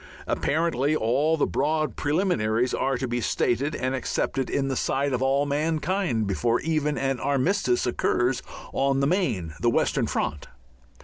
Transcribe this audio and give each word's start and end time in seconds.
Apparently 0.25 0.95
all 0.95 1.37
the 1.37 1.45
broad 1.45 1.95
preliminaries 1.95 2.73
are 2.73 2.97
to 2.97 3.07
be 3.07 3.21
stated 3.21 3.75
and 3.75 3.93
accepted 3.93 4.49
in 4.49 4.67
the 4.67 4.75
sight 4.75 5.13
of 5.13 5.21
all 5.21 5.45
mankind 5.45 6.25
before 6.25 6.59
even 6.61 6.97
an 6.97 7.19
armistice 7.19 7.85
occurs 7.85 8.41
on 8.73 8.99
the 8.99 9.05
main, 9.05 9.53
the 9.59 9.69
western 9.69 10.07
front. 10.07 10.47